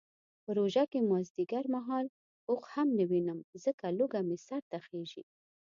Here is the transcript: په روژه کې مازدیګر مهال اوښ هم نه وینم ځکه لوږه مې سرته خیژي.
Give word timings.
په 0.43 0.49
روژه 0.57 0.83
کې 0.91 0.99
مازدیګر 1.11 1.65
مهال 1.75 2.05
اوښ 2.49 2.63
هم 2.75 2.87
نه 2.97 3.03
وینم 3.11 3.39
ځکه 3.63 3.85
لوږه 3.97 4.21
مې 4.27 4.37
سرته 4.47 4.77
خیژي. 4.85 5.23